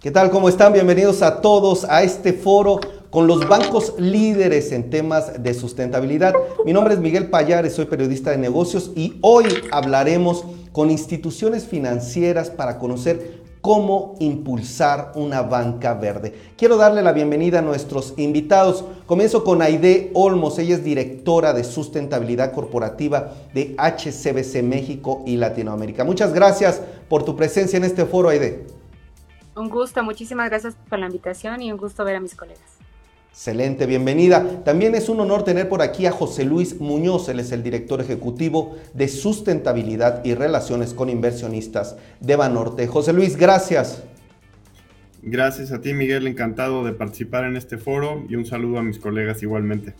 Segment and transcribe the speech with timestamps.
[0.00, 0.30] ¿Qué tal?
[0.30, 0.72] ¿Cómo están?
[0.72, 2.78] Bienvenidos a todos a este foro
[3.10, 6.34] con los bancos líderes en temas de sustentabilidad.
[6.64, 12.48] Mi nombre es Miguel Payares, soy periodista de negocios y hoy hablaremos con instituciones financieras
[12.48, 16.32] para conocer cómo impulsar una banca verde.
[16.56, 18.84] Quiero darle la bienvenida a nuestros invitados.
[19.06, 26.04] Comienzo con Aide Olmos, ella es directora de sustentabilidad corporativa de HCBC México y Latinoamérica.
[26.04, 28.77] Muchas gracias por tu presencia en este foro, Aide.
[29.58, 32.78] Un gusto, muchísimas gracias por la invitación y un gusto ver a mis colegas.
[33.30, 34.62] Excelente, bienvenida.
[34.64, 38.00] También es un honor tener por aquí a José Luis Muñoz, él es el director
[38.00, 42.86] ejecutivo de sustentabilidad y relaciones con inversionistas de Banorte.
[42.86, 44.04] José Luis, gracias.
[45.22, 49.00] Gracias a ti, Miguel, encantado de participar en este foro y un saludo a mis
[49.00, 49.94] colegas igualmente.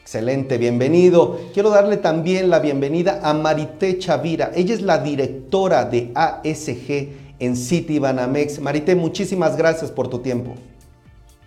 [0.00, 1.38] Excelente, bienvenido.
[1.52, 4.50] Quiero darle también la bienvenida a Marité Chavira.
[4.54, 8.60] Ella es la directora de ASG en City Banamex.
[8.60, 10.54] Marité, muchísimas gracias por tu tiempo.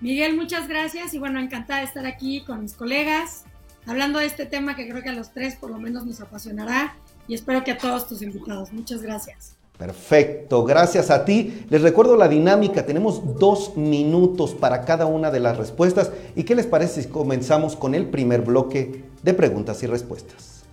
[0.01, 3.45] Miguel, muchas gracias y bueno, encantada de estar aquí con mis colegas,
[3.85, 6.97] hablando de este tema que creo que a los tres por lo menos nos apasionará
[7.25, 8.73] y espero que a todos tus invitados.
[8.73, 9.55] Muchas gracias.
[9.77, 11.65] Perfecto, gracias a ti.
[11.69, 16.11] Les recuerdo la dinámica, tenemos dos minutos para cada una de las respuestas.
[16.35, 20.63] ¿Y qué les parece si comenzamos con el primer bloque de preguntas y respuestas?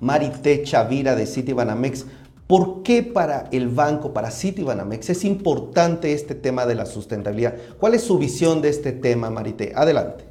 [0.00, 2.06] Marité Chavira de Citibanamex.
[2.46, 7.56] ¿Por qué para el banco, para Citibanamex, es importante este tema de la sustentabilidad?
[7.78, 9.72] ¿Cuál es su visión de este tema, Marité?
[9.76, 10.24] Adelante.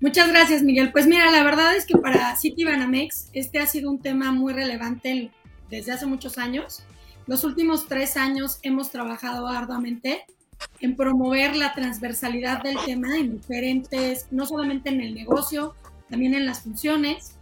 [0.00, 0.92] Muchas gracias, Miguel.
[0.92, 5.30] Pues mira, la verdad es que para Citibanamex este ha sido un tema muy relevante
[5.70, 6.82] desde hace muchos años.
[7.26, 10.24] Los últimos tres años hemos trabajado arduamente
[10.80, 15.74] en promover la transversalidad del tema en diferentes, no solamente en el negocio,
[16.10, 17.35] también en las funciones.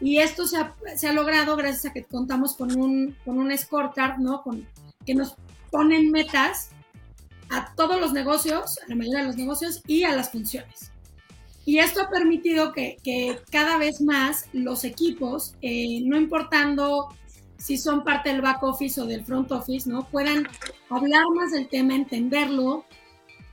[0.00, 3.56] Y esto se ha, se ha, logrado gracias a que contamos con un, con un
[3.56, 4.42] scorecard, ¿no?
[4.42, 4.66] Con,
[5.04, 5.34] que nos
[5.70, 6.70] ponen metas
[7.50, 10.90] a todos los negocios, a la mayoría de los negocios y a las funciones.
[11.64, 17.08] Y esto ha permitido que, que cada vez más los equipos, eh, no importando
[17.58, 20.04] si son parte del back office o del front office, ¿no?
[20.08, 20.48] Puedan
[20.88, 22.86] hablar más del tema, entenderlo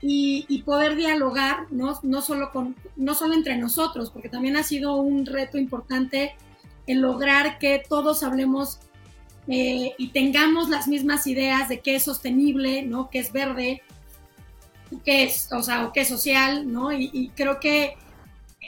[0.02, 2.00] y, y, poder dialogar, ¿no?
[2.04, 6.36] No, solo con, no solo entre nosotros, porque también ha sido un reto importante
[6.88, 8.80] el lograr que todos hablemos
[9.48, 13.10] eh, y tengamos las mismas ideas de qué es sostenible, ¿no?
[13.10, 13.82] qué es verde,
[15.06, 16.92] qué es, o sea, o qué es social, ¿no?
[16.92, 17.96] Y, y creo que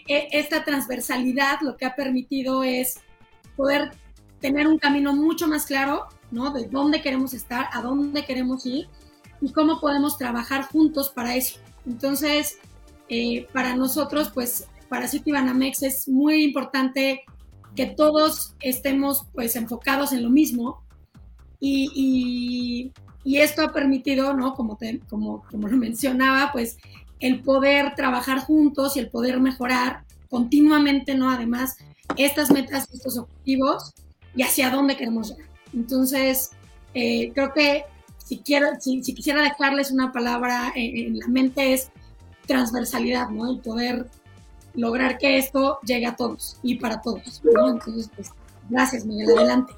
[0.08, 3.00] e, esta transversalidad lo que ha permitido es
[3.56, 3.92] poder
[4.40, 6.52] tener un camino mucho más claro, ¿no?
[6.52, 8.88] De dónde queremos estar, a dónde queremos ir
[9.42, 11.60] y cómo podemos trabajar juntos para eso.
[11.86, 12.58] Entonces,
[13.10, 17.24] eh, para nosotros, pues, para Citibanamex es muy importante
[17.80, 20.84] que todos estemos, pues, enfocados en lo mismo
[21.62, 22.92] y, y,
[23.24, 24.54] y esto ha permitido, ¿no?
[24.54, 26.76] Como, te, como, como lo mencionaba, pues,
[27.22, 31.30] el poder trabajar juntos y el poder mejorar continuamente, ¿no?
[31.30, 31.78] Además,
[32.18, 33.94] estas metas, estos objetivos
[34.36, 35.48] y hacia dónde queremos llegar.
[35.74, 36.52] Entonces,
[36.94, 37.86] eh, creo que
[38.18, 41.92] si, quiero, si, si, quisiera dejarles una palabra en, en, la mente es
[42.46, 43.50] transversalidad, ¿no?
[43.50, 44.10] El poder
[44.80, 47.70] lograr que esto llegue a todos y para todos, ¿no?
[47.70, 48.32] Entonces, pues,
[48.70, 49.74] gracias, Miguel, adelante.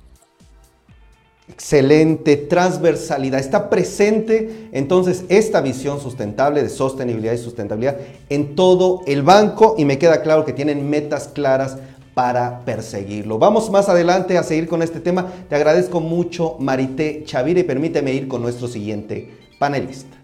[1.50, 3.40] Excelente, transversalidad.
[3.40, 7.98] Está presente entonces esta visión sustentable de sostenibilidad y sustentabilidad
[8.30, 11.78] en todo el banco y me queda claro que tienen metas claras
[12.14, 13.38] para perseguirlo.
[13.38, 15.28] Vamos más adelante a seguir con este tema.
[15.50, 20.18] Te agradezco mucho, Marité Chavira, y permíteme ir con nuestro siguiente panelista.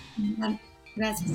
[0.95, 1.31] Gracias.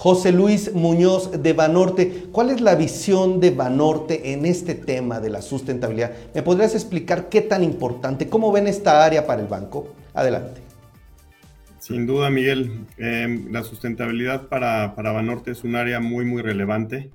[0.00, 5.28] José Luis Muñoz de Banorte, ¿cuál es la visión de Banorte en este tema de
[5.28, 6.12] la sustentabilidad?
[6.34, 9.94] ¿Me podrías explicar qué tan importante, cómo ven esta área para el banco?
[10.14, 10.62] Adelante.
[11.80, 17.10] Sin duda, Miguel, eh, la sustentabilidad para, para Banorte es un área muy, muy relevante.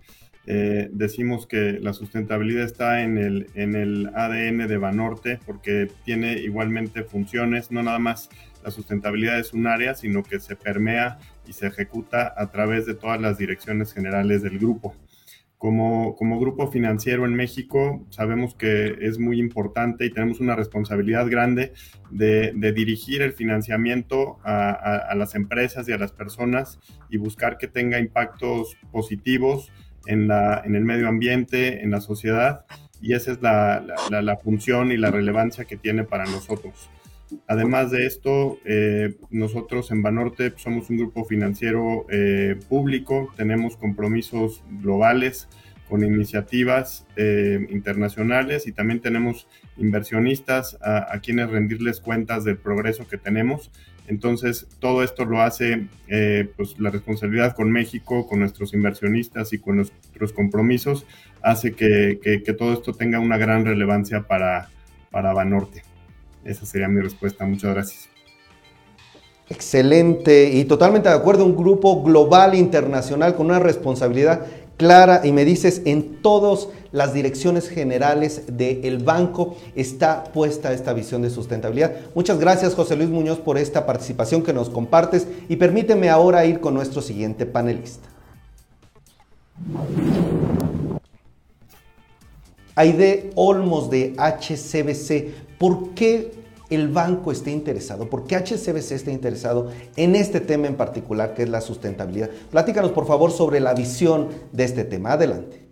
[0.46, 6.34] Eh, decimos que la sustentabilidad está en el, en el ADN de Banorte porque tiene
[6.34, 8.30] igualmente funciones, no nada más
[8.64, 11.18] la sustentabilidad es un área, sino que se permea
[11.48, 14.96] y se ejecuta a través de todas las direcciones generales del grupo.
[15.58, 21.28] Como, como grupo financiero en México, sabemos que es muy importante y tenemos una responsabilidad
[21.30, 21.74] grande
[22.12, 28.00] de, dirigir el financiamiento a, las empresas y a las personas y buscar que tenga
[28.00, 29.72] impactos positivos
[30.08, 32.66] en, el medio ambiente, en la sociedad,
[33.02, 36.90] y esa es la, función y la relevancia que tiene para nosotros.
[37.48, 44.64] Además de esto, eh, nosotros en Banorte somos un grupo financiero eh, público, tenemos compromisos
[44.82, 45.48] globales
[45.90, 49.48] con iniciativas eh, internacionales y también tenemos
[49.78, 53.72] inversionistas a, quienes rendirles cuentas del progreso que tenemos.
[54.08, 59.60] Entonces, todo esto lo hace eh, pues, la responsabilidad con México, con nuestros inversionistas y
[59.60, 61.06] con nuestros compromisos,
[61.42, 64.70] hace que, todo esto tenga una gran relevancia para,
[65.12, 65.84] para Banorte.
[66.46, 67.46] Esa sería mi respuesta.
[67.46, 68.10] Muchas gracias.
[69.50, 74.46] Excelente y totalmente de acuerdo, un grupo global internacional con una responsabilidad
[74.78, 81.22] clara y me dices en todas las direcciones generales del banco está puesta esta visión
[81.22, 81.94] de sustentabilidad.
[82.14, 86.60] Muchas gracias José Luis Muñoz por esta participación que nos compartes y permíteme ahora ir
[86.60, 88.10] con nuestro siguiente panelista.
[92.76, 96.32] Aide Olmos de HCBC, ¿por qué
[96.70, 101.44] el banco esté interesado, por qué HCBC está interesado en este tema en particular que
[101.44, 102.30] es la sustentabilidad.
[102.52, 105.14] Platícanos por favor sobre la visión de este tema.
[105.14, 105.64] Adelante.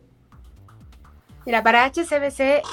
[1.46, 2.64] Mira, para HCBC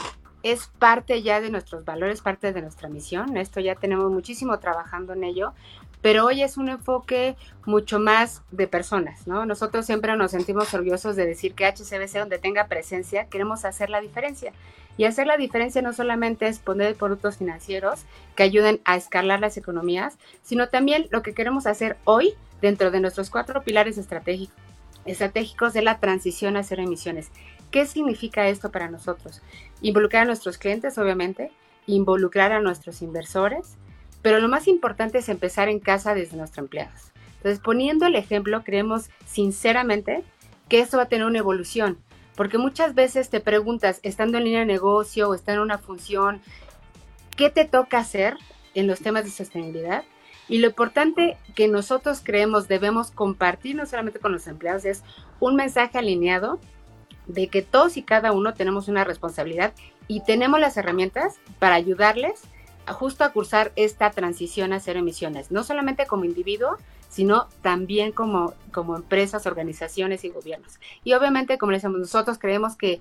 [0.42, 3.36] es parte ya de nuestros valores, parte de nuestra misión.
[3.36, 5.54] Esto ya tenemos muchísimo trabajando en ello,
[6.02, 7.37] pero hoy es un enfoque
[7.67, 9.44] mucho más de personas, ¿no?
[9.47, 14.00] Nosotros siempre nos sentimos orgullosos de decir que HCBC, donde tenga presencia, queremos hacer la
[14.00, 14.52] diferencia.
[14.97, 18.00] Y hacer la diferencia no solamente es poner productos financieros
[18.35, 23.00] que ayuden a escalar las economías, sino también lo que queremos hacer hoy dentro de
[23.00, 24.55] nuestros cuatro pilares estratégicos,
[25.06, 27.31] estratégicos de la transición a cero emisiones.
[27.70, 29.43] ¿Qué significa esto para nosotros?
[29.81, 31.52] Involucrar a nuestros clientes, obviamente,
[31.87, 33.76] involucrar a nuestros inversores,
[34.22, 37.12] pero lo más importante es empezar en casa desde nuestros empleados.
[37.37, 40.22] Entonces, poniendo el ejemplo, creemos sinceramente
[40.69, 41.99] que esto va a tener una evolución
[42.40, 46.40] porque muchas veces te preguntas, estando en línea de negocio o estando en una función,
[47.37, 48.38] ¿qué te toca hacer
[48.75, 50.05] en los temas de sostenibilidad?
[50.49, 55.02] Y lo importante que nosotros creemos debemos compartir no solamente con los empleados es
[55.38, 56.58] un mensaje alineado
[57.26, 59.75] de que todos y cada uno tenemos una responsabilidad
[60.08, 62.40] y tenemos las herramientas para ayudarles
[62.86, 66.76] justo a cursar esta transición a cero emisiones, no solamente como individuo,
[67.08, 70.78] sino también como, como empresas, organizaciones y gobiernos.
[71.04, 73.00] Y obviamente, como les decimos, nosotros creemos que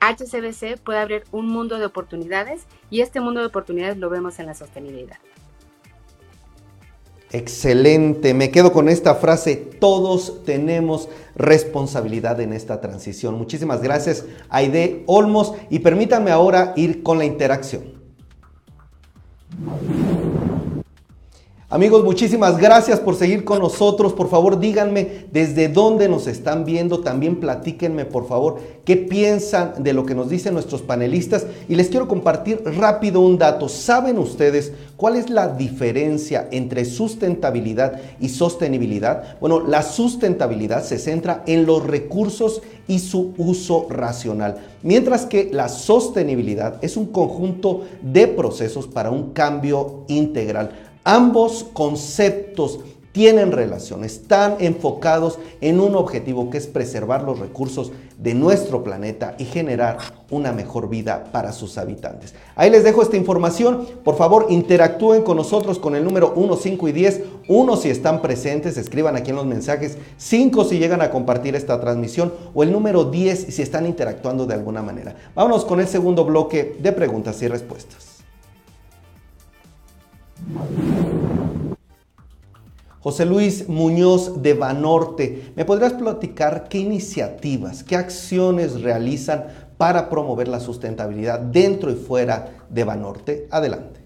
[0.00, 4.46] HCBC puede abrir un mundo de oportunidades y este mundo de oportunidades lo vemos en
[4.46, 5.18] la sostenibilidad.
[7.30, 13.34] Excelente, me quedo con esta frase, todos tenemos responsabilidad en esta transición.
[13.34, 17.97] Muchísimas gracias, Aide Olmos, y permítanme ahora ir con la interacción.
[19.60, 20.47] Thank you.
[21.70, 24.14] Amigos, muchísimas gracias por seguir con nosotros.
[24.14, 27.00] Por favor, díganme desde dónde nos están viendo.
[27.00, 28.56] También platíquenme, por favor,
[28.86, 31.44] qué piensan de lo que nos dicen nuestros panelistas.
[31.68, 33.68] Y les quiero compartir rápido un dato.
[33.68, 39.38] ¿Saben ustedes cuál es la diferencia entre sustentabilidad y sostenibilidad?
[39.38, 45.68] Bueno, la sustentabilidad se centra en los recursos y su uso racional, mientras que la
[45.68, 50.87] sostenibilidad es un conjunto de procesos para un cambio integral.
[51.10, 52.80] Ambos conceptos
[53.12, 59.34] tienen relación, están enfocados en un objetivo que es preservar los recursos de nuestro planeta
[59.38, 59.96] y generar
[60.30, 62.34] una mejor vida para sus habitantes.
[62.56, 63.86] Ahí les dejo esta información.
[64.04, 67.22] Por favor, interactúen con nosotros con el número 1, 5 y 10.
[67.48, 69.96] 1 si están presentes, escriban aquí en los mensajes.
[70.18, 72.34] 5 si llegan a compartir esta transmisión.
[72.52, 75.16] O el número 10 si están interactuando de alguna manera.
[75.34, 78.07] Vámonos con el segundo bloque de preguntas y respuestas.
[83.00, 89.44] José Luis Muñoz de Banorte, ¿me podrías platicar qué iniciativas, qué acciones realizan
[89.76, 93.46] para promover la sustentabilidad dentro y fuera de Banorte?
[93.50, 94.00] Adelante.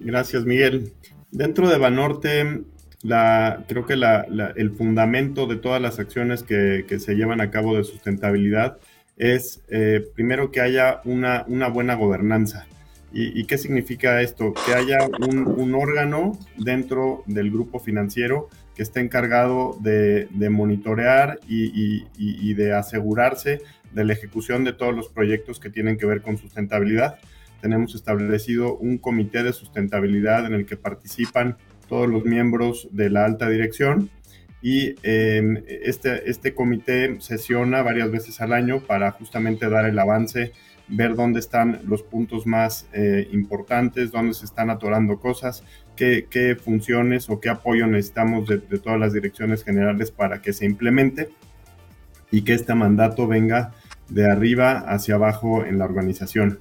[0.00, 0.92] Gracias, Miguel.
[1.30, 2.64] Dentro de Banorte,
[3.00, 8.78] creo que el fundamento de todas las acciones que, se llevan a cabo de sustentabilidad
[9.16, 12.66] es, eh, primero, que haya una buena gobernanza.
[13.10, 14.52] ¿Y, qué significa esto?
[14.66, 22.74] Que haya un, órgano dentro del grupo financiero que esté encargado de, monitorear y, de
[22.74, 23.62] asegurarse
[23.92, 27.18] de la ejecución de todos los proyectos que tienen que ver con sustentabilidad.
[27.62, 31.56] Tenemos establecido un comité de sustentabilidad en el que participan
[31.88, 34.10] todos los miembros de la alta dirección
[34.60, 40.52] y em, este, este comité sesiona varias veces al año para justamente dar el avance
[40.88, 45.64] ver dónde están los puntos más eh, importantes, dónde se están atorando cosas,
[45.96, 51.30] qué, funciones o qué apoyo necesitamos de, todas las direcciones generales para que se implemente
[52.30, 53.72] y que este mandato venga
[54.08, 56.60] de arriba hacia abajo en la organización.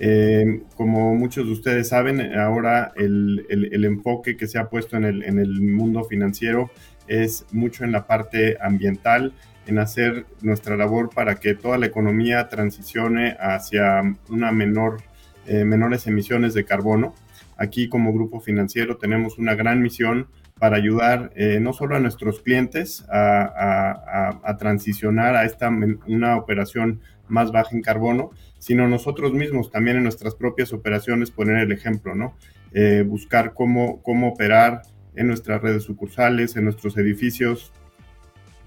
[0.00, 3.46] Eh, como muchos de ustedes saben, ahora el,
[3.84, 6.70] enfoque que se ha puesto en el, en el mundo financiero
[7.06, 9.34] es mucho en la parte ambiental
[9.66, 15.02] en hacer nuestra labor para que toda la economía transicione hacia una menor,
[15.46, 17.14] eh, menores emisiones de carbono.
[17.56, 20.28] Aquí como grupo financiero tenemos una gran misión
[20.58, 25.68] para ayudar eh, no solo a nuestros clientes a, transicionar a esta
[26.06, 31.58] una operación más baja en carbono, sino nosotros mismos también en nuestras propias operaciones poner
[31.58, 32.36] el ejemplo, ¿no?
[32.72, 34.82] Eh, buscar cómo, cómo operar
[35.16, 37.72] en nuestras redes sucursales, en nuestros edificios,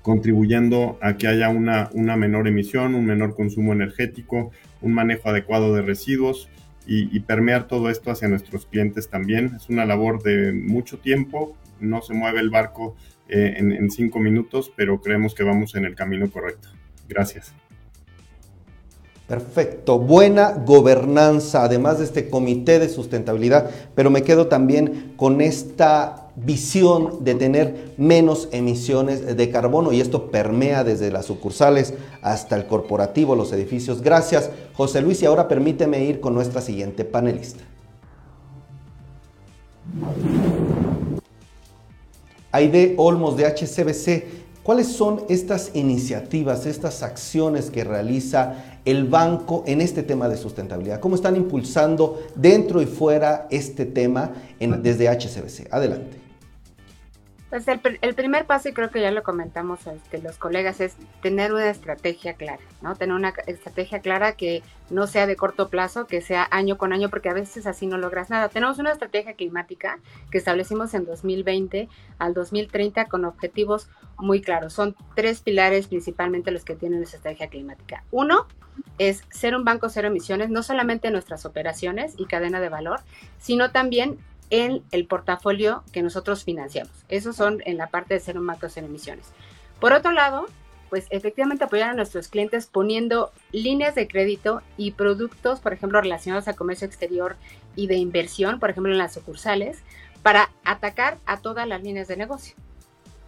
[0.01, 4.51] contribuyendo a que haya una, una menor emisión, un menor consumo energético,
[4.81, 6.49] un manejo adecuado de residuos
[6.89, 9.53] y, permear todo esto hacia nuestros clientes también.
[9.57, 12.95] Es una labor de mucho tiempo, no se mueve el barco
[13.27, 16.69] eh, en, en cinco minutos, pero creemos que vamos en el camino correcto.
[17.09, 17.53] Gracias.
[19.27, 26.26] Perfecto, buena gobernanza, además de este comité de sustentabilidad, pero me quedo también con esta
[26.37, 32.67] visión de tener menos emisiones de carbono y esto permea desde las sucursales hasta el
[32.67, 34.01] corporativo, los edificios.
[34.01, 37.63] Gracias, José Luis, y ahora permíteme ir con nuestra siguiente panelista.
[42.51, 49.81] Aide Olmos de HCBC, ¿cuáles son estas iniciativas, estas acciones que realiza el banco en
[49.81, 50.99] este tema de sustentabilidad?
[50.99, 55.73] ¿Cómo están impulsando dentro y fuera este tema desde HCBC?
[55.73, 56.26] Adelante.
[57.49, 57.79] Pues el,
[58.13, 62.33] primer paso, y creo que ya lo comentamos este, los colegas, es tener una estrategia
[62.33, 62.93] clara, ¿no?
[62.97, 67.09] Tener una estrategia clara que no sea de corto plazo, que sea año con año,
[67.09, 68.49] porque a veces así no logras nada.
[68.49, 69.99] Tenemos una estrategia climática
[70.29, 71.87] que establecimos en 2020
[72.19, 74.73] al 2030 con objetivos muy claros.
[74.73, 78.03] Son tres pilares principalmente los que tienen esa estrategia climática.
[78.11, 78.45] Uno
[78.97, 82.99] es ser un banco cero emisiones, no solamente en nuestras operaciones y cadena de valor,
[83.37, 84.17] sino también
[84.49, 86.93] en el portafolio que nosotros financiamos.
[87.09, 89.27] Esos son en la parte de ser un macro en emisiones.
[89.79, 90.47] Por otro lado,
[90.89, 96.47] pues efectivamente apoyar a nuestros clientes poniendo líneas de crédito y productos, por ejemplo, relacionados
[96.47, 97.35] a comercio exterior
[97.75, 99.79] y de inversión, por ejemplo, en las sucursales,
[100.23, 102.55] para atacar a todas las líneas de negocio,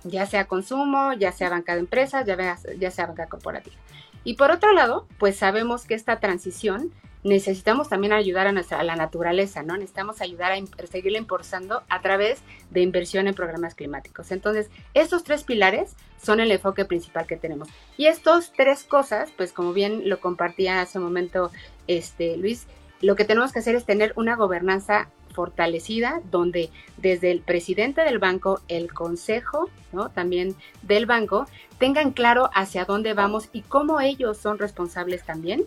[0.03, 3.75] ya sea consumo, ya sea banca de empresas, ya, ya sea banca corporativa.
[4.23, 6.91] Y por otro lado, pues sabemos que esta transición
[7.23, 9.75] necesitamos también ayudar a, nuestra, a la naturaleza, ¿no?
[9.75, 14.31] Necesitamos ayudar a seguirla impulsando a través de inversión en programas climáticos.
[14.31, 17.67] Entonces, estos tres pilares son el enfoque principal que tenemos.
[17.97, 21.51] Y estos tres cosas, pues como bien lo compartía hace un momento
[21.87, 22.67] este, Luis,
[23.01, 28.19] lo que tenemos que hacer es tener una gobernanza fortalecida donde desde el presidente del
[28.19, 30.09] banco, el consejo, ¿no?
[30.09, 31.47] también del banco,
[31.77, 35.65] tengan claro hacia dónde vamos y cómo ellos son responsables también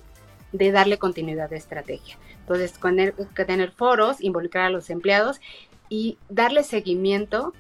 [0.52, 2.18] de darle continuidad de estrategia.
[2.40, 3.14] Entonces, tener,
[3.46, 5.40] tener foros, involucrar a los empleados
[5.88, 7.52] y darle seguimiento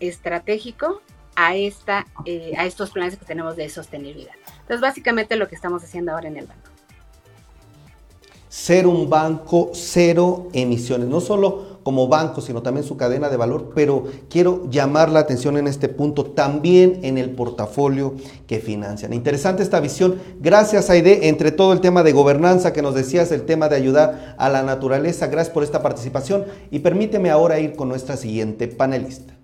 [0.00, 1.00] estratégico
[1.36, 4.34] a, esta, eh, a estos planes que tenemos de sostenibilidad.
[4.60, 6.70] Entonces, básicamente lo que estamos haciendo ahora en el banco
[8.50, 13.72] ser un banco cero emisiones, no solo como banco, sino también su cadena de valor,
[13.74, 18.14] pero quiero llamar la atención en este punto también en el portafolio
[18.46, 19.12] que financian.
[19.12, 20.16] Interesante esta visión.
[20.40, 24.34] Gracias, Aide, entre todo el tema de gobernanza que nos decías, el tema de ayudar
[24.38, 25.26] a la naturaleza.
[25.28, 29.34] Gracias por esta participación y permíteme ahora ir con nuestra siguiente panelista.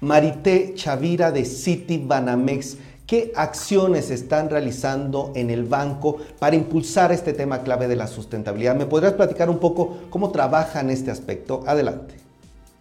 [0.00, 2.76] Marité Chavira de City Banamex
[3.06, 8.76] ¿Qué acciones están realizando en el banco para impulsar este tema clave de la sustentabilidad?
[8.76, 11.64] ¿Me podrías platicar un poco cómo trabajan este aspecto?
[11.66, 12.14] Adelante.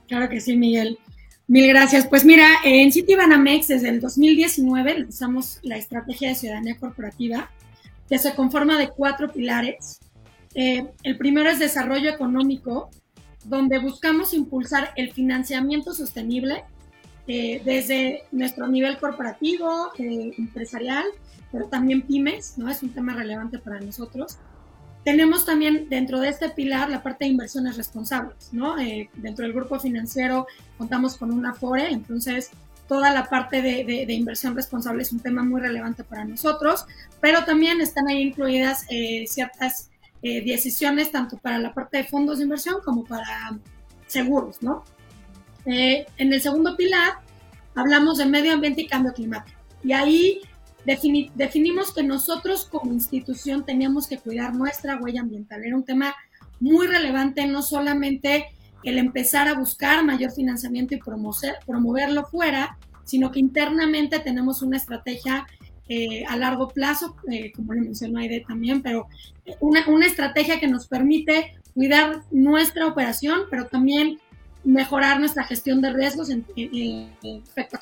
[0.08, 0.98] Claro que sí, Miguel.
[1.48, 2.08] Mil gracias.
[2.08, 7.52] Pues mira, en Citibanamex desde el 2019 lanzamos la estrategia de ciudadanía corporativa
[8.08, 10.00] que se conforma de cuatro pilares.
[10.56, 12.90] Eh, el primero es desarrollo económico,
[13.44, 16.64] donde buscamos impulsar el financiamiento sostenible
[17.26, 21.06] eh, desde nuestro nivel corporativo, eh, empresarial,
[21.52, 22.70] pero también pymes, ¿no?
[22.70, 24.38] Es un tema relevante para nosotros.
[25.06, 28.78] Tenemos también dentro de este pilar la parte de inversiones responsables, ¿no?
[28.78, 32.52] Eh, dentro del grupo financiero contamos con una FORE, entonces
[32.90, 36.86] toda la parte de, de, inversión responsable es un tema muy relevante para nosotros,
[37.22, 38.86] pero también están ahí incluidas
[39.26, 39.90] ciertas
[40.22, 43.58] decisiones tanto para la parte de fondos de inversión como para
[44.08, 44.84] seguros, ¿no?
[45.66, 47.14] Eh, en el segundo pilar
[47.76, 49.60] hablamos de medio ambiente y cambio climático.
[49.84, 50.42] Y ahí
[50.86, 55.64] definimos que nosotros como institución teníamos que cuidar nuestra huella ambiental.
[55.64, 56.14] Era un tema
[56.60, 58.48] muy relevante, no solamente
[58.84, 61.00] el empezar a buscar mayor financiamiento y
[61.66, 65.46] promoverlo fuera, sino que internamente tenemos una estrategia
[65.90, 69.08] eh, a largo plazo, eh, como le mencionó Aide también, pero
[69.60, 74.20] una estrategia que nos permite cuidar nuestra operación, pero también
[74.64, 76.30] mejorar nuestra gestión de riesgos
[77.56, 77.78] respecto,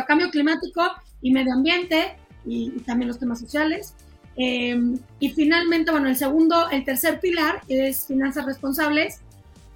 [0.00, 0.82] a cambio, climático
[1.20, 3.94] y medio ambiente y, también los temas sociales.
[4.36, 9.20] Em, y finalmente, bueno, el segundo, el tercer pilar es finanzas responsables,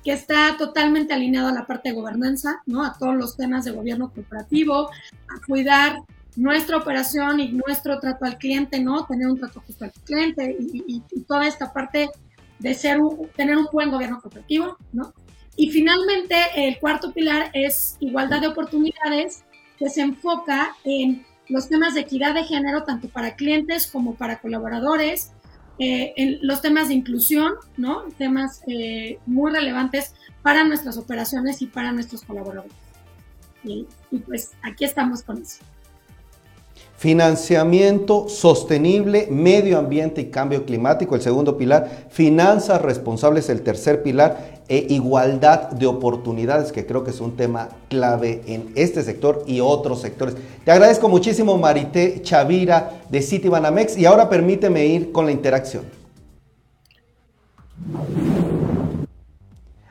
[0.05, 2.85] que está totalmente alineado a la parte de gobernanza, ¿no?
[2.85, 5.99] A todos los temas de gobierno corporativo, a cuidar
[6.37, 9.05] nuestra operación y nuestro trato al cliente, ¿no?
[9.07, 12.09] Tener un trato justo al cliente y, toda esta parte
[12.59, 12.99] de ser
[13.37, 15.12] tener un buen gobierno corporativo, ¿no?
[15.59, 19.45] Y finalmente, el cuarto pilar es igualdad de oportunidades,
[19.77, 24.38] que se enfoca en los temas de equidad de género, tanto para clientes como para
[24.38, 25.33] colaboradores,
[25.81, 28.05] eh, en los temas de inclusión, ¿no?
[28.19, 32.73] Temas eh, muy relevantes para nuestras operaciones y para nuestros colaboradores.
[33.65, 33.85] y
[34.25, 35.59] pues aquí estamos con eso.
[36.99, 42.09] Financiamiento sostenible, medio ambiente y cambio climático, el segundo pilar.
[42.11, 44.59] Finanzas responsables, el tercer pilar.
[44.69, 49.61] E igualdad de oportunidades, que creo que es un tema clave en este sector y
[49.61, 50.35] otros sectores.
[50.64, 53.97] Te agradezco muchísimo, Marité Chavira de Citibanamex.
[53.97, 55.85] Y ahora permíteme ir con la interacción.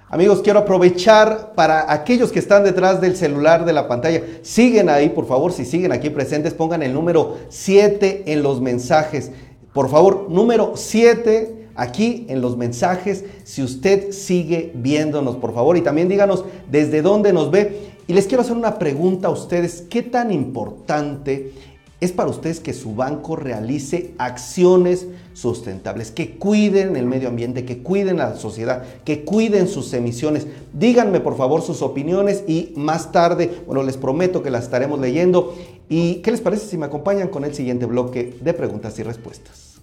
[0.09, 4.23] Amigos, quiero aprovechar para aquellos que están detrás del celular de la pantalla.
[4.41, 9.31] Siguen ahí, por favor, si siguen aquí presentes, pongan el número 7 en los mensajes.
[9.73, 15.75] Por favor, número 7 aquí en los mensajes, si usted sigue viéndonos, por favor.
[15.75, 17.91] Y también díganos desde dónde nos ve.
[18.07, 19.83] Y les quiero hacer una pregunta a ustedes.
[19.89, 21.51] ¿Qué tan importante
[21.99, 27.79] es para ustedes que su banco realice acciones sustentables, que cuiden el medio ambiente, que
[27.79, 30.45] cuiden la sociedad, que cuiden sus emisiones.
[30.73, 35.55] Díganme por favor sus opiniones y más tarde, bueno, les prometo que las estaremos leyendo.
[35.89, 39.77] ¿Y qué les parece si me acompañan con el siguiente bloque de preguntas y respuestas?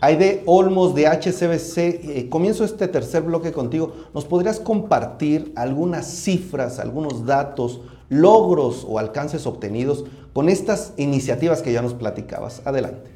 [0.00, 3.96] Aide Olmos de HCBC, eh, comienzo este tercer bloque contigo.
[4.14, 11.72] ¿Nos podrías compartir algunas cifras, algunos datos, logros o alcances obtenidos con estas iniciativas que
[11.72, 12.64] ya nos platicabas?
[12.64, 13.10] Adelante.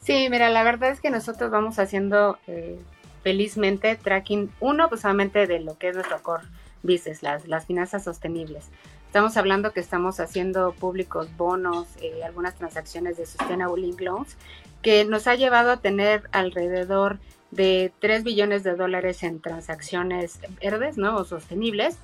[0.00, 2.78] Sí, mira, la verdad es que nosotros vamos haciendo eh,
[3.24, 6.44] felizmente tracking, uno, pues solamente de lo que es nuestro core
[6.84, 8.66] business, las, las finanzas sostenibles.
[9.06, 14.36] Estamos hablando que estamos haciendo públicos bonos, eh, algunas transacciones de Sustainable Link Loans
[14.82, 17.18] que nos ha llevado a tener alrededor
[17.50, 21.16] de 3 billones de dólares en transacciones verdes, ¿no?
[21.16, 21.96] O sostenibles.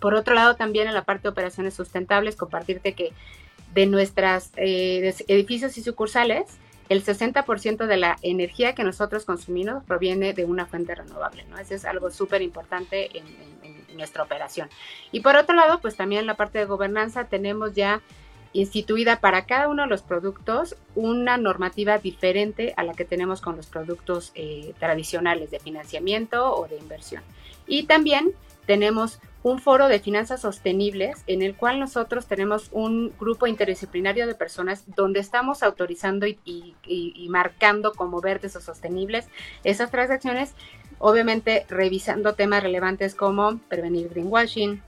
[0.00, 3.12] Por otro lado, también en la parte de operaciones sustentables, compartirte que
[3.74, 6.46] de nuestros eh, edificios y sucursales,
[6.88, 11.58] el 60% de la energía que nosotros consumimos proviene de una fuente renovable, ¿no?
[11.58, 13.26] Eso es algo súper importante en,
[13.62, 14.70] en, nuestra operación.
[15.12, 18.00] Y por otro lado, pues también en la parte de gobernanza tenemos ya
[18.52, 23.56] instituida para cada uno de los productos una normativa diferente a la que tenemos con
[23.56, 27.22] los productos eh, tradicionales de financiamiento o de inversión.
[27.66, 28.32] Y también
[28.66, 34.34] tenemos un foro de finanzas sostenibles en el cual nosotros tenemos un grupo interdisciplinario de
[34.34, 39.28] personas donde estamos autorizando y marcando como verdes o sostenibles
[39.64, 40.52] esas transacciones,
[40.98, 44.82] obviamente revisando temas relevantes como prevenir greenwashing,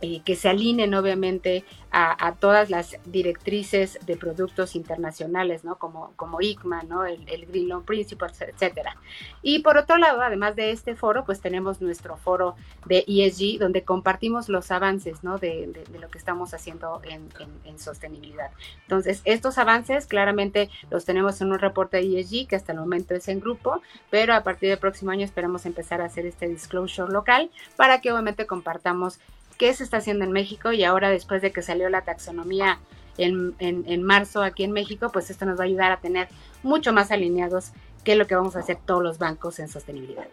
[0.00, 5.76] eh, que se alineen obviamente a, todas las directrices de productos internacionales, ¿no?
[5.76, 7.04] Como, como ICMA, ¿no?
[7.06, 8.96] El, Green Loan Principles, etcétera.
[9.42, 13.84] Y por otro lado, además de este foro, pues tenemos nuestro foro de ESG, donde
[13.84, 15.38] compartimos los avances, ¿no?
[15.38, 17.28] De, lo que estamos haciendo en,
[17.64, 18.50] en, sostenibilidad.
[18.82, 23.14] Entonces, estos avances claramente los tenemos en un reporte de ESG, que hasta el momento
[23.14, 23.80] es en grupo,
[24.10, 28.12] pero a partir del próximo año esperamos empezar a hacer este disclosure local para que
[28.12, 29.20] obviamente compartamos
[29.58, 32.78] qué se está haciendo en México y ahora después de que salió la taxonomía
[33.18, 36.28] en, en, marzo aquí en México, pues esto nos va a ayudar a tener
[36.62, 37.72] mucho más alineados
[38.04, 40.28] que lo que vamos a hacer todos los bancos en sostenibilidad.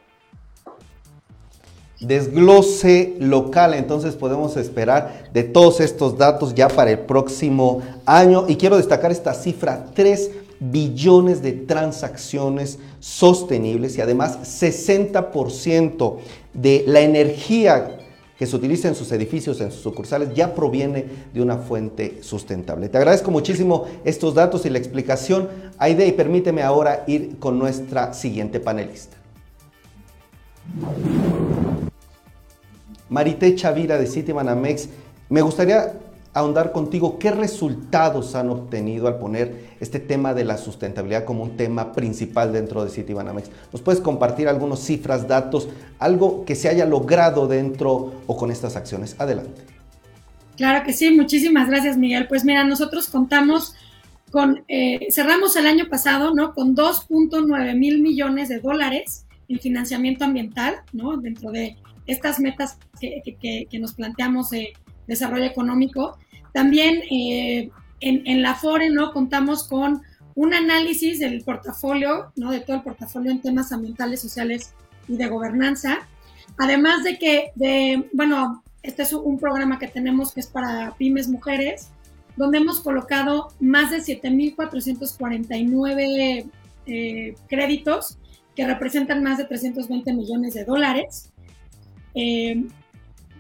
[2.00, 8.46] Desglose local, entonces podemos esperar de todos estos datos ya para el próximo año.
[8.48, 16.18] Y quiero destacar esta cifra, 3 billones de transacciones sostenibles y además 60%
[16.54, 18.05] de la energía
[18.38, 22.90] que se utiliza en sus edificios, en sus sucursales, ya proviene de una fuente sustentable.
[22.90, 25.50] Te agradezco muchísimo estos datos y la explicación.
[25.78, 29.16] Aide, y permíteme ahora ir con nuestra siguiente panelista.
[33.10, 34.90] Marité Chavira de Citibanamex,
[35.30, 35.94] me gustaría
[36.36, 41.56] ahondar contigo qué resultados han obtenido al poner este tema de la sustentabilidad como un
[41.56, 43.50] tema principal dentro de Citibanamex.
[43.72, 48.76] ¿Nos puedes compartir algunas cifras, datos, algo que se haya logrado dentro o con estas
[48.76, 49.16] acciones?
[49.18, 49.62] Adelante.
[50.58, 52.28] Claro que sí, muchísimas gracias Miguel.
[52.28, 53.74] Pues mira, nosotros contamos
[54.30, 56.54] con, eh, cerramos el año pasado, ¿no?
[56.54, 61.16] Con 2.9 mil millones de dólares en financiamiento ambiental, ¿no?
[61.16, 63.22] Dentro de estas metas que,
[63.70, 64.74] que, nos planteamos de
[65.08, 66.18] desarrollo económico.
[66.56, 69.12] También eh, en, en, la FORE, ¿no?
[69.12, 70.02] Contamos con
[70.36, 72.50] un análisis del portafolio, ¿no?
[72.50, 74.74] De todo el portafolio en temas ambientales, sociales
[75.10, 76.08] y de gobernanza.
[76.58, 81.28] Además de que, de, bueno, este es un programa que tenemos que es para pymes
[81.28, 81.90] mujeres,
[82.38, 86.50] donde hemos colocado más de 7.449
[86.86, 88.18] eh, créditos
[88.56, 91.34] que representan más de 320 millones de dólares.
[92.14, 92.64] Eh,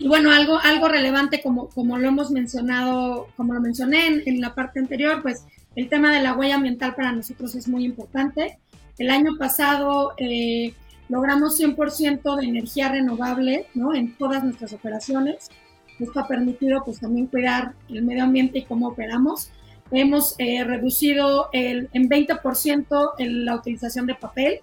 [0.06, 4.54] y bueno, algo, algo relevante como, como lo hemos mencionado, como lo mencioné en, la
[4.54, 8.60] parte anterior, pues el tema de la huella ambiental para nosotros es muy importante.
[9.00, 10.76] El año pasado eh,
[11.10, 13.96] logramos 100% de energía renovable ¿no?
[13.96, 15.50] en todas nuestras operaciones.
[16.00, 19.50] Esto ha permitido pues también cuidar el medio ambiente y cómo operamos.
[19.90, 24.60] Hemos eh, reducido el, en 20% la utilización de papel,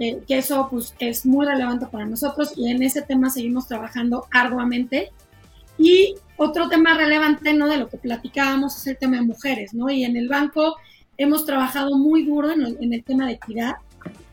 [0.00, 4.26] eh, que eso pues es muy relevante para nosotros y en ese tema seguimos trabajando
[4.32, 5.12] arduamente.
[5.78, 7.68] Y otro tema relevante, ¿no?
[7.68, 9.88] De lo que platicábamos es el tema de mujeres, ¿no?
[9.90, 10.76] Y en el banco
[11.16, 13.76] hemos trabajado muy duro en el, tema de equidad,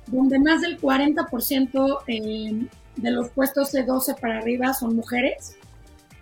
[0.07, 5.57] donde más del 40% eh, de los puestos de 12 para arriba son mujeres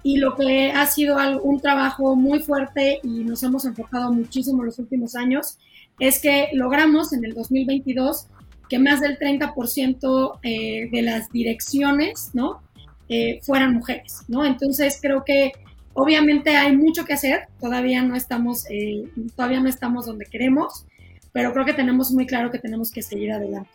[0.05, 4.67] y lo que ha sido un trabajo muy fuerte y nos hemos enfocado muchísimo en
[4.67, 5.57] los últimos años
[5.97, 8.27] es que logramos en el 2022
[8.69, 12.61] que más del 30% eh, de las direcciones, ¿no?
[13.07, 14.45] Eh, fueran mujeres, ¿no?
[14.45, 15.51] Entonces creo que
[15.93, 19.03] obviamente hay mucho que hacer, todavía no estamos, eh,
[19.35, 20.85] todavía no estamos donde queremos,
[21.31, 23.69] pero creo que tenemos muy claro que tenemos que seguir adelante.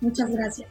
[0.00, 0.68] Muchas gracias.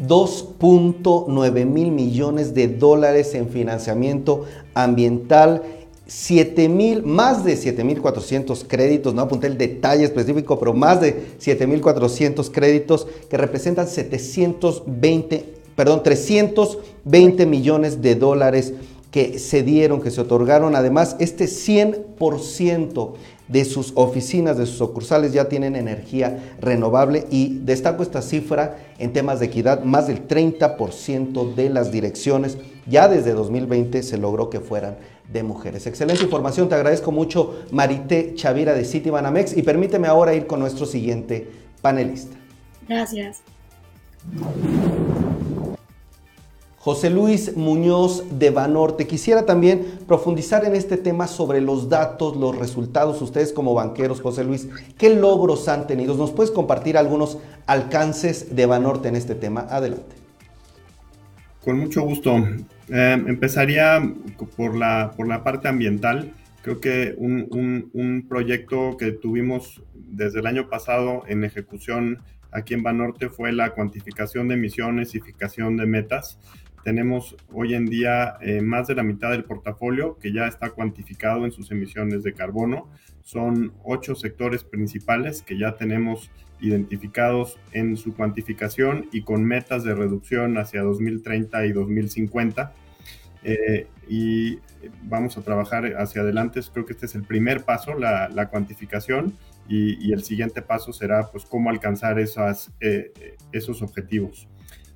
[0.00, 5.62] 2.9 mil millones de dólares en financiamiento ambiental,
[6.10, 12.50] 7 mil, más de 7.400 créditos, no apunté el detalle específico, pero más de 7.400
[12.50, 18.74] créditos que representan 720, perdón, 320 millones de dólares
[19.12, 20.74] que se dieron, que se otorgaron.
[20.74, 23.12] Además, este 100%
[23.46, 29.12] de sus oficinas, de sus sucursales ya tienen energía renovable y destaco esta cifra en
[29.12, 34.60] temas de equidad, más del 30% de las direcciones ya desde 2020 se logró que
[34.60, 34.96] fueran
[35.32, 35.86] de mujeres.
[35.86, 40.86] Excelente información, te agradezco mucho Marité Chavira de Citibanamex y permíteme ahora ir con nuestro
[40.86, 41.48] siguiente
[41.80, 42.36] panelista.
[42.88, 43.42] Gracias.
[46.78, 49.06] José Luis Muñoz de Banorte.
[49.06, 53.20] Quisiera también profundizar en este tema sobre los datos, los resultados.
[53.20, 54.66] Ustedes como banqueros, José Luis,
[54.96, 56.14] ¿qué logros han tenido?
[56.14, 59.66] ¿Nos puedes compartir algunos alcances de Banorte en este tema?
[59.68, 60.19] Adelante.
[61.62, 62.36] Con mucho gusto.
[62.88, 64.02] Eh, empezaría
[64.56, 66.32] por la, por la parte ambiental.
[66.62, 72.82] Creo que un, un proyecto que tuvimos desde el año pasado en ejecución aquí en
[72.82, 76.38] Banorte fue la cuantificación de emisiones y fijación de metas
[76.84, 81.44] tenemos hoy en día eh, más de la mitad del portafolio que ya está cuantificado
[81.44, 82.90] en sus emisiones de carbono.
[83.22, 89.94] Son ocho sectores principales que ya tenemos identificados en su cuantificación y con metas de
[89.94, 92.72] reducción hacia 2030 y 2050.
[93.42, 94.58] Eh, y
[95.04, 96.60] vamos a trabajar hacia adelante.
[96.72, 99.36] Creo que este es el primer paso, la, cuantificación,
[99.68, 103.12] y, el siguiente paso será pues cómo alcanzar esas, eh,
[103.52, 104.48] esos objetivos.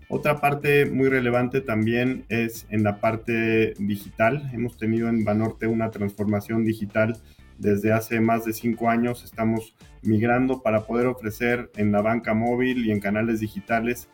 [0.09, 4.51] Otra parte muy relevante también es en la parte digital.
[4.53, 7.17] Hemos tenido en Banorte una transformación digital
[7.65, 9.25] desde hace más de cinco años.
[9.25, 14.09] Estamos migrando para poder ofrecer en la banca móvil y en canales digitales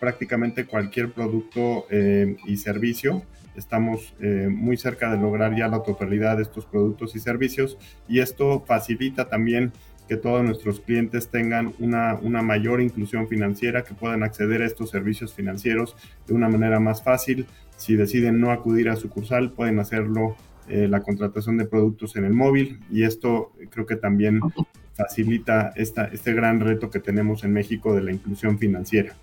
[0.00, 3.22] prácticamente cualquier producto eh, y servicio.
[3.54, 8.18] Estamos eh, muy cerca de lograr ya la totalidad de estos productos y servicios y
[8.18, 9.72] esto facilita también
[10.08, 14.90] que todos nuestros clientes tengan una, una, mayor inclusión financiera, que puedan acceder a estos
[14.90, 15.96] servicios financieros
[16.28, 17.46] de una manera más fácil.
[17.76, 20.36] Si deciden no acudir a sucursal, pueden hacerlo
[20.68, 24.40] eh, la contratación de productos en el móvil y esto creo que también
[24.94, 29.14] facilita esta, este gran reto que tenemos en México de la inclusión financiera.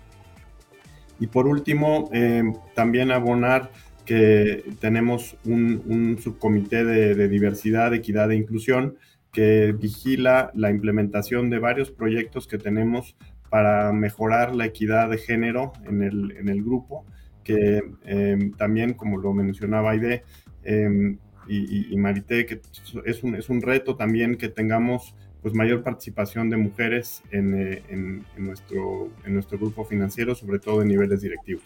[1.20, 2.42] Y por último, eh,
[2.74, 3.70] también abonar
[4.04, 8.96] que tenemos un, subcomité de, de diversidad, equidad e inclusión,
[9.32, 13.16] que vigila la implementación de varios proyectos que tenemos
[13.50, 17.04] para mejorar la equidad de género en el, en el grupo,
[17.44, 20.24] que em, también, como lo mencionaba Aide
[20.62, 22.60] em, y, y, Marité, que
[23.04, 27.82] es un, es un reto también que tengamos pues mayor participación de mujeres en, eh,
[27.88, 31.64] en, en, nuestro, en nuestro grupo financiero, sobre todo en niveles directivos.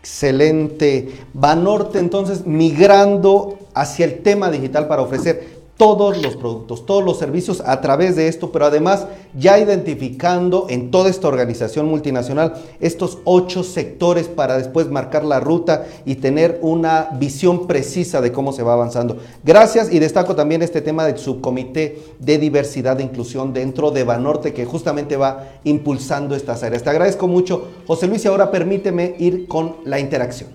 [0.00, 1.08] Excelente.
[1.32, 7.62] Banorte entonces migrando hacia el tema digital para ofrecer todos los productos, todos los servicios
[7.66, 9.06] a través de esto, pero además
[9.36, 15.86] ya identificando en toda esta organización multinacional estos ocho sectores para después marcar la ruta
[16.04, 19.18] y tener una visión precisa de cómo se va avanzando.
[19.42, 24.52] Gracias y destaco también este tema del subcomité de diversidad e inclusión dentro de Banorte
[24.52, 26.84] que justamente va impulsando estas áreas.
[26.84, 30.50] Te agradezco mucho, José Luis, y ahora permíteme ir con la interacción.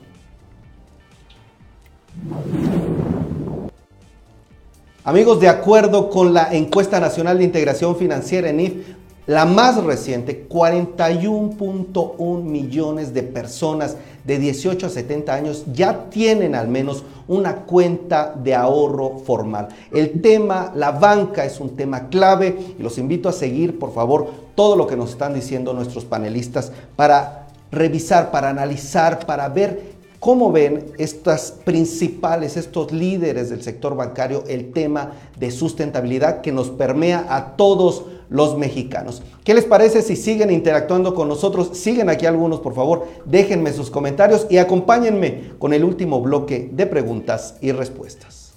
[5.06, 12.44] Amigos, de acuerdo con la encuesta nacional de integración financiera ENIF, la más reciente, 41.1
[12.44, 18.56] millones de personas de 18 a 70 años ya tienen al menos una cuenta de
[18.56, 19.70] ahorro formal.
[19.94, 24.30] El tema, la banca es un tema clave y los invito a seguir, por favor,
[24.54, 30.52] todo lo que nos están diciendo nuestros panelistas para revisar, para analizar, para ver ¿Cómo
[30.52, 37.26] ven estas principales, estos líderes del sector bancario, el tema de sustentabilidad que nos permea
[37.30, 39.24] a todos los mexicanos?
[39.46, 41.78] ¿Qué les parece si siguen interactuando con nosotros?
[41.78, 46.86] Siguen aquí algunos, por favor, déjenme sus comentarios y acompáñenme con el último bloque de
[46.86, 48.52] preguntas y respuestas.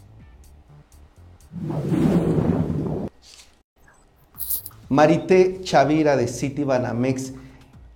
[4.89, 7.35] Marité Chavira de Citibanamex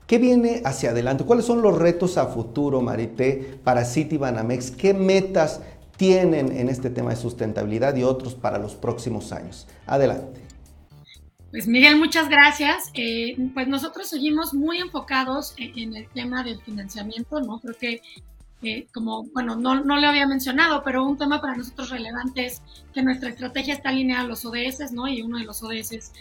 [0.06, 1.24] ¿Qué viene hacia adelante?
[1.24, 4.70] ¿Cuáles son los retos a futuro, Marité, para Citibanamex?
[4.70, 5.60] ¿Qué metas
[5.96, 9.66] tienen en este tema de sustentabilidad y otros para los próximos años?
[9.84, 10.40] Adelante.
[11.50, 12.90] Pues Miguel, muchas gracias.
[12.94, 17.58] Eh, pues nosotros seguimos muy enfocados en, el tema del financiamiento, ¿no?
[17.58, 18.00] Creo que
[18.62, 22.62] eh, como, bueno, no, no le había mencionado, pero un tema para nosotros relevante es
[22.94, 25.08] que nuestra estrategia está alineada a los ODS, ¿no?
[25.08, 26.12] Y uno de los ODS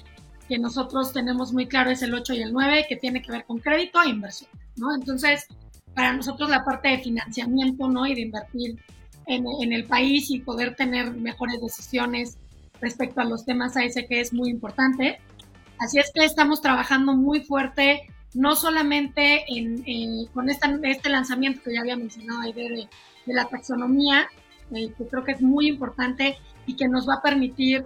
[0.48, 3.46] que nosotros tenemos muy claro es el 8 y el 9, que tiene que ver
[3.46, 4.94] con crédito e inversión, ¿no?
[4.94, 5.48] Entonces,
[5.94, 8.06] para nosotros la parte de financiamiento, ¿no?
[8.06, 8.80] Y de invertir
[9.26, 12.38] en, en el país y poder tener mejores decisiones
[12.82, 15.20] respecto a los temas AS que es muy importante.
[15.80, 21.74] Así es que estamos trabajando muy fuerte, no solamente en, con esta, este lanzamiento que
[21.74, 22.88] ya había mencionado ahí de,
[23.26, 24.28] de la taxonomía,
[24.72, 27.86] eh, que creo que es muy importante y que nos va a permitir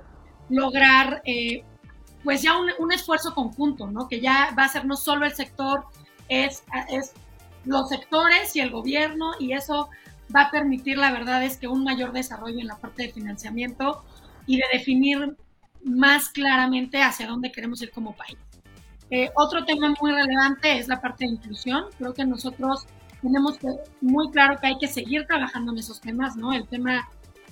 [0.50, 1.64] lograr eh,
[2.24, 4.08] pues ya un, esfuerzo conjunto, ¿no?
[4.08, 5.86] Que ya va a ser no solo el sector,
[6.28, 6.64] es,
[7.66, 9.90] los sectores y el gobierno y eso
[10.36, 14.04] va a permitir, la verdad es que un mayor desarrollo en la parte de financiamiento
[14.46, 15.38] y de definir
[15.84, 18.38] más claramente hacia dónde queremos ir como país.
[19.12, 21.86] Eh, otro tema muy relevante es la parte de inclusión.
[21.98, 22.86] Creo que nosotros
[23.22, 23.58] tenemos
[24.02, 26.54] muy claro que hay que seguir trabajando en esos temas, ¿no?
[26.54, 27.10] El tema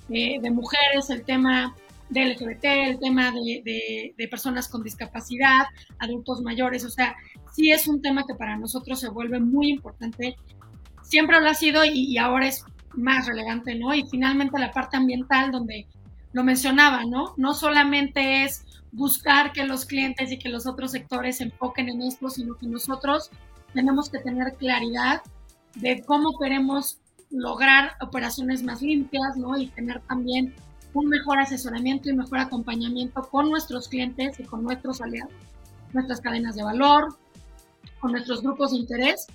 [0.10, 1.76] eh, de mujeres, el tema
[2.10, 5.66] de LGBT, el tema de, de, personas con discapacidad,
[6.00, 7.16] adultos mayores, o sea,
[7.54, 10.38] sí es un tema que para nosotros se vuelve muy importante.
[11.04, 13.94] Siempre lo ha sido y, ahora es más relevante, ¿no?
[13.94, 15.88] Y finalmente la parte ambiental, donde
[16.34, 17.34] lo mencionaba, ¿no?
[17.38, 22.02] No solamente es buscar que los clientes y que los otros sectores se enfoquen en
[22.02, 23.30] esto, sino que nosotros
[23.74, 25.22] tenemos que tener claridad
[25.76, 29.58] de cómo queremos lograr operaciones más limpias, ¿no?
[29.58, 30.54] Y tener también
[30.94, 35.34] un mejor asesoramiento y mejor acompañamiento con nuestros clientes y con nuestros aliados,
[35.94, 37.16] nuestras cadenas de valor,
[38.00, 39.28] con nuestros grupos de interés.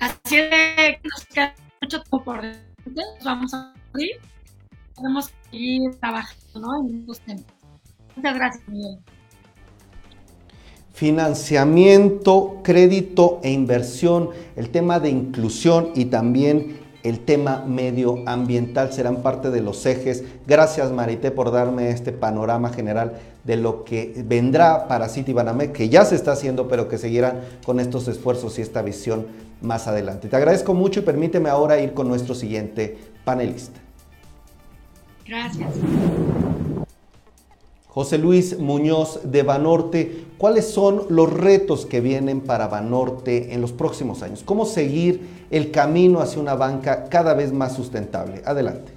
[0.00, 4.16] Así que nos queda mucho tiempo por delante, vamos a abrir,
[4.94, 6.88] podemos seguir trabajando ¿no?
[6.88, 7.44] en estos temas.
[8.16, 8.98] Muchas gracias, Miguel.
[10.92, 19.50] Financiamiento, crédito e inversión, el tema de inclusión y también el tema medioambiental serán parte
[19.50, 20.24] de los ejes.
[20.46, 25.34] Gracias Marité por darme este panorama general de lo que vendrá para City
[25.72, 29.26] que ya se está haciendo, pero que seguirán con estos esfuerzos y esta visión
[29.60, 30.28] más adelante.
[30.28, 33.80] Te agradezco mucho y permíteme ahora ir con nuestro siguiente panelista.
[35.26, 35.70] Gracias.
[37.98, 43.72] José Luis Muñoz de Banorte, ¿cuáles son los retos que vienen para Banorte en los
[43.72, 44.44] próximos años?
[44.44, 48.40] ¿Cómo seguir el camino hacia una banca cada vez más sustentable?
[48.44, 48.92] Adelante.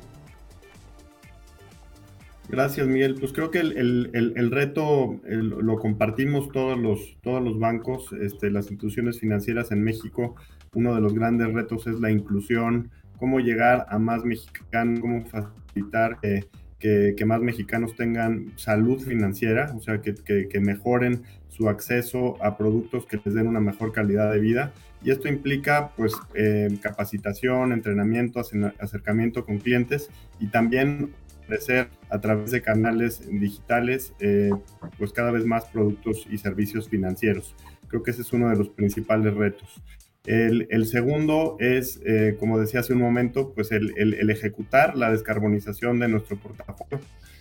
[2.47, 3.15] Gracias, Miguel.
[3.19, 9.19] Pues creo que el, reto lo compartimos todos los, todos los bancos, este, las instituciones
[9.19, 10.35] financieras en México.
[10.75, 16.19] Uno de los grandes retos es la inclusión, cómo llegar a más mexicanos, cómo facilitar
[16.21, 16.45] eh,
[16.81, 23.19] que, más mexicanos tengan salud financiera, o sea, que, mejoren su acceso a productos que
[23.23, 24.73] les den una mejor calidad de vida.
[25.03, 28.41] Y esto implica, pues, eh, capacitación, entrenamiento,
[28.79, 31.13] acercamiento con clientes y también
[31.43, 34.51] ofrecer a través de canales digitales, eh,
[34.97, 37.55] pues, cada vez más productos y servicios financieros.
[37.87, 39.81] Creo que ese es uno de los principales retos.
[40.25, 43.91] El, segundo es, eh, como decía hace un momento, pues el,
[44.29, 46.99] ejecutar la descarbonización de nuestro portafolio,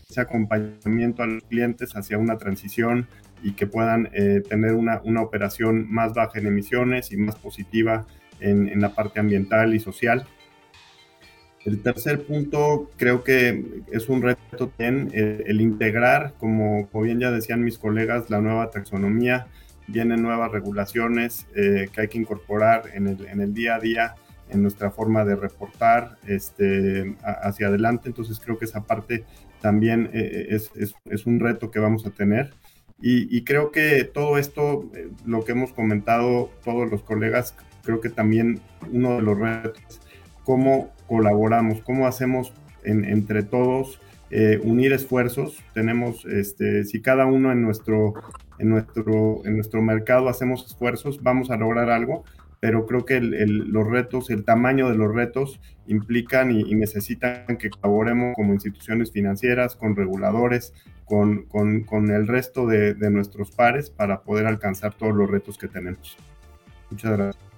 [0.08, 3.06] ese acompañamiento a los clientes hacia una transición
[3.42, 8.06] y que puedan eh, tener una, operación más baja en emisiones y más positiva
[8.40, 10.26] en, la parte ambiental y social.
[11.66, 17.30] El tercer punto creo que es un reto también el, integrar, como, como bien ya
[17.30, 19.48] decían mis colegas, la nueva taxonomía,
[19.90, 24.14] vienen nuevas regulaciones eh, que hay que incorporar en el, en el, día a día
[24.48, 28.08] en nuestra forma de reportar este, hacia adelante.
[28.08, 29.24] Entonces creo que esa parte
[29.60, 32.52] también eh, es, es, es, un reto que vamos a tener.
[33.00, 38.00] Y, y, creo que todo esto, eh, lo que hemos comentado todos los colegas, creo
[38.00, 38.60] que también
[38.92, 40.00] uno de los retos es
[40.44, 42.52] cómo colaboramos, cómo hacemos
[42.84, 44.00] en, entre todos
[44.62, 45.56] unir esfuerzos.
[45.74, 48.14] Tenemos, este, si cada uno en nuestro
[48.60, 52.24] en nuestro, en nuestro mercado hacemos esfuerzos, vamos a lograr algo,
[52.60, 58.34] pero creo que los retos, el tamaño de los retos implican y, necesitan que colaboremos
[58.36, 60.74] como instituciones financieras, con reguladores,
[61.06, 65.68] con, con, el resto de, de nuestros pares para poder alcanzar todos los retos que
[65.68, 66.16] tenemos.
[66.90, 67.49] Muchas gracias.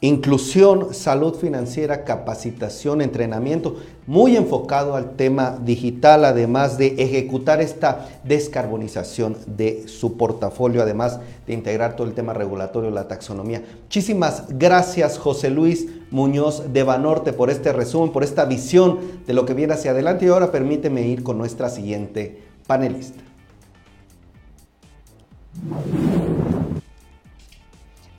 [0.00, 9.36] Inclusión, salud financiera, capacitación, entrenamiento, muy enfocado al tema digital, además de ejecutar esta descarbonización
[9.46, 13.64] de su portafolio, además de integrar todo el tema regulatorio, la taxonomía.
[13.82, 19.46] Muchísimas gracias, José Luis Muñoz de Banorte, por este resumen, por esta visión de lo
[19.46, 20.26] que viene hacia adelante.
[20.26, 23.20] Y ahora permíteme ir con nuestra siguiente panelista.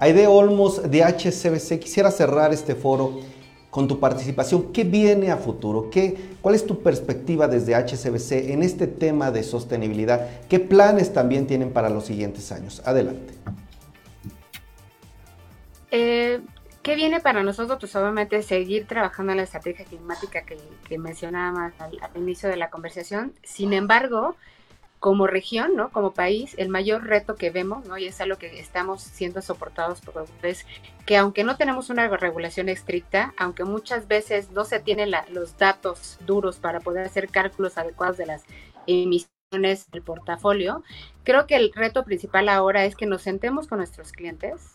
[0.02, 3.20] Aide Olmos de HCBC, quisiera cerrar este foro
[3.70, 4.72] con tu participación.
[4.72, 5.90] ¿Qué viene a futuro?
[5.90, 10.26] ¿Qué, ¿Cuál es tu perspectiva desde HCBC en este tema de sostenibilidad?
[10.48, 12.82] ¿Qué planes también tienen para los siguientes años?
[12.86, 13.34] Adelante.
[15.92, 16.40] Eh,
[16.82, 17.78] ¿Qué viene para nosotros?
[17.78, 20.58] Pues obviamente seguir trabajando en la estrategia climática que,
[20.88, 23.34] que mencionaba al, al inicio de la conversación.
[23.44, 24.38] Sin embargo,
[25.00, 25.92] como región, ¿no?
[25.92, 27.98] Como país, el mayor reto que vemos, ¿no?
[27.98, 30.66] Y es algo que estamos siendo soportados por es
[31.06, 36.18] que aunque no tenemos una regulación estricta, aunque muchas veces no se tienen los datos
[36.26, 38.44] duros para poder hacer cálculos adecuados de las
[38.88, 40.84] emisiones del portafolio,
[41.24, 44.74] creo que el reto principal ahora es que nos sentemos con nuestros clientes,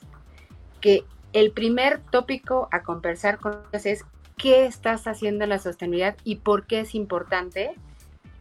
[0.80, 4.04] que el primer tópico a conversar con ellos es
[4.38, 7.74] qué estás haciendo en la sostenibilidad y por qué es importante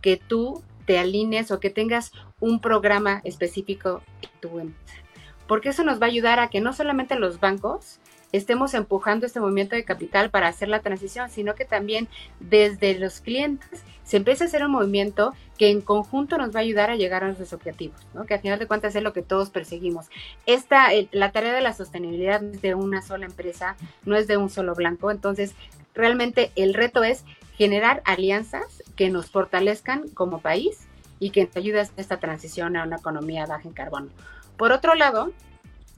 [0.02, 5.04] que tú te alinees o que tengas un programa específico en tu empresa.
[5.48, 8.00] Porque eso nos va a ayudar a que no solamente los bancos
[8.34, 13.22] estemos empujando este movimiento de capital para hacer la transición, sino que también desde los
[13.22, 16.96] clientes se empiece a hacer un movimiento que en conjunto nos va a ayudar a
[16.96, 18.26] llegar a nuestros objetivos, ¿no?
[18.26, 20.08] que al final de cuentas es lo que todos perseguimos.
[20.46, 24.38] Esta, la tarea de la sostenibilidad no es de una sola empresa, no es de
[24.38, 25.54] un solo blanco, entonces
[25.94, 27.24] realmente el reto es
[27.56, 30.88] generar alianzas que nos fortalezcan como país
[31.20, 34.10] y que nos ayuden a esta transición a una economía baja en carbono.
[34.58, 35.32] Por otro lado,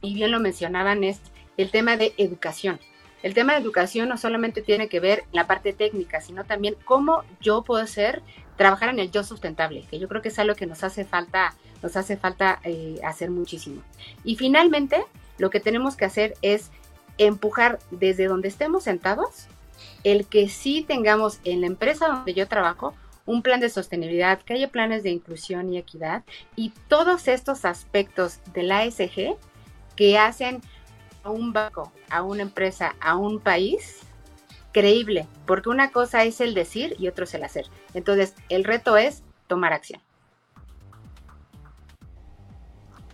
[0.02, 1.20] y bien lo mencionaban, es
[1.58, 2.80] el tema de educación.
[3.24, 7.24] El tema de educación no solamente tiene que ver la parte técnica, sino también cómo
[7.42, 8.22] yo puedo hacer,
[8.56, 11.56] trabajar en el yo sustentable, que yo creo que es algo que nos hace falta,
[11.82, 13.82] nos hace falta eh, hacer muchísimo.
[14.24, 15.04] Y finalmente,
[15.40, 16.70] lo que tenemos que hacer es
[17.18, 19.48] empujar desde donde estemos sentados
[20.04, 22.94] el que sí tengamos en la empresa donde yo trabajo
[23.26, 26.24] un plan de sostenibilidad, que haya planes de inclusión y equidad
[26.56, 29.36] y todos estos aspectos del ASG
[29.96, 30.62] que hacen
[31.24, 34.02] a un banco, a una empresa, a un país
[34.72, 37.66] creíble, porque una cosa es el decir y otro es el hacer.
[37.94, 40.02] Entonces, el reto es tomar acción.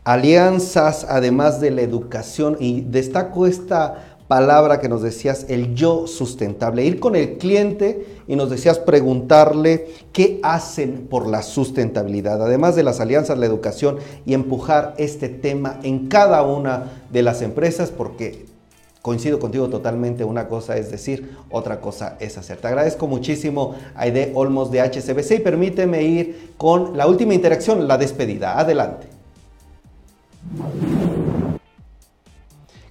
[0.04, 6.86] Alianzas, además de la educación, y destaco esta palabra que nos decías, el yo sustentable.
[6.86, 12.84] Ir con el cliente y nos decías preguntarle qué hacen por la sustentabilidad, además de
[12.84, 18.46] las alianzas, la educación y empujar este tema en cada una de las empresas, porque
[19.02, 22.60] coincido contigo totalmente, una cosa es decir, otra cosa es hacer.
[22.60, 27.98] Te agradezco muchísimo, Aide Olmos de HCBC, y permíteme ir con la última interacción, la
[27.98, 28.58] despedida.
[28.58, 29.08] Adelante.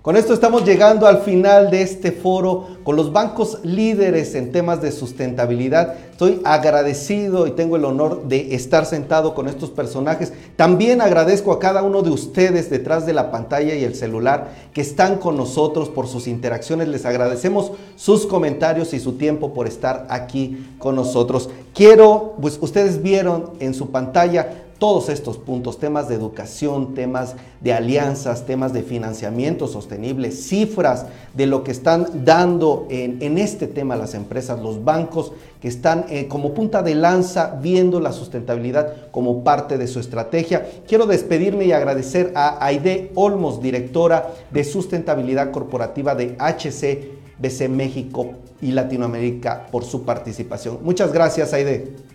[0.02, 4.80] Con esto estamos llegando al final de este foro con los bancos líderes en temas
[4.80, 5.94] de sustentabilidad.
[6.12, 10.32] Estoy agradecido y tengo el honor de estar sentado con estos personajes.
[10.56, 14.80] También agradezco a cada uno de ustedes detrás de la pantalla y el celular que
[14.80, 16.88] están con nosotros por sus interacciones.
[16.88, 21.50] Les agradecemos sus comentarios y su tiempo por estar aquí con nosotros.
[21.74, 27.74] Quiero, pues ustedes vieron en su pantalla todos estos puntos, temas de educación, temas de
[27.74, 31.04] alianzas, temas de financiamiento sostenible, cifras
[31.34, 36.28] de lo que están dando en, este tema las empresas, los bancos que están eh,
[36.28, 40.66] como punta de lanza viendo la sustentabilidad como parte de su estrategia.
[40.88, 48.30] Quiero despedirme y agradecer a Aide Olmos, directora de sustentabilidad corporativa de HCBC México
[48.62, 50.78] y Latinoamérica, por su participación.
[50.82, 52.10] Muchas gracias, Aide.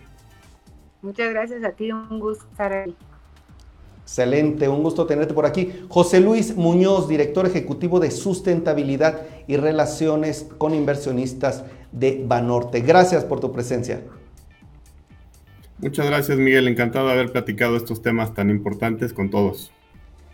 [1.06, 2.96] Muchas gracias a ti, un gusto estar ahí.
[4.02, 5.86] Excelente, un gusto tenerte por aquí.
[5.88, 12.82] José Luis Muñoz, director ejecutivo de sustentabilidad y relaciones con inversionistas de Banorte.
[12.82, 14.02] Gracias por tu presencia.
[15.78, 16.68] Muchas gracias, Miguel.
[16.68, 19.72] Encantado de haber platicado estos temas tan importantes con todos.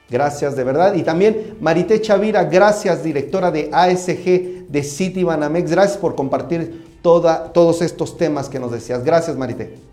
[0.09, 0.93] Gracias, de verdad.
[0.95, 5.69] Y también Marité Chavira, gracias, directora de ASG de City Banamex.
[5.69, 9.03] Gracias por compartir toda, todos estos temas que nos decías.
[9.03, 9.90] Gracias, Marité.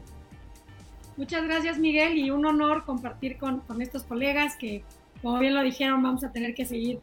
[1.18, 4.84] Muchas gracias, Miguel, y un honor compartir con, estos colegas que,
[5.20, 7.00] como bien lo dijeron, vamos a tener que seguir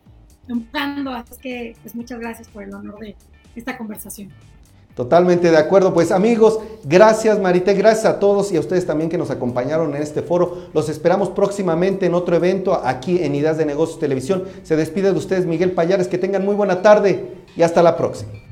[0.48, 1.12] empujando.
[1.12, 3.18] Así que, pues muchas gracias por el honor de
[3.58, 4.30] esta conversación.
[4.96, 5.94] Totalmente de acuerdo.
[5.94, 10.02] Pues amigos, gracias Marité, gracias a todos y a ustedes también que nos acompañaron en
[10.02, 10.70] este foro.
[10.74, 14.46] Los esperamos próximamente en otro evento aquí en Ideas de Negocios Televisión.
[14.64, 16.08] Se despide de ustedes Miguel Payares.
[16.08, 18.45] Que tengan muy buena tarde y hasta la próxima.